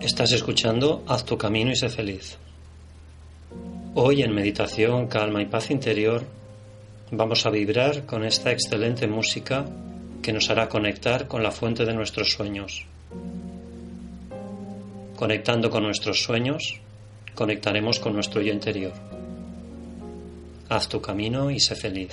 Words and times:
Estás 0.00 0.30
escuchando 0.32 1.02
Haz 1.08 1.24
tu 1.24 1.38
camino 1.38 1.70
y 1.70 1.76
sé 1.76 1.88
feliz. 1.88 2.36
Hoy 3.94 4.22
en 4.22 4.34
meditación, 4.34 5.06
calma 5.06 5.40
y 5.40 5.46
paz 5.46 5.70
interior 5.70 6.22
vamos 7.10 7.46
a 7.46 7.50
vibrar 7.50 8.04
con 8.04 8.24
esta 8.24 8.52
excelente 8.52 9.06
música 9.06 9.64
que 10.22 10.34
nos 10.34 10.50
hará 10.50 10.68
conectar 10.68 11.26
con 11.26 11.42
la 11.42 11.50
fuente 11.50 11.86
de 11.86 11.94
nuestros 11.94 12.30
sueños. 12.30 12.84
Conectando 15.16 15.70
con 15.70 15.84
nuestros 15.84 16.22
sueños, 16.22 16.78
conectaremos 17.34 17.98
con 17.98 18.12
nuestro 18.12 18.42
yo 18.42 18.52
interior. 18.52 18.92
Haz 20.68 20.88
tu 20.88 21.00
camino 21.00 21.50
y 21.50 21.58
sé 21.58 21.74
feliz. 21.74 22.12